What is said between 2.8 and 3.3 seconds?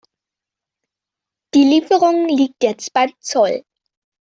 beim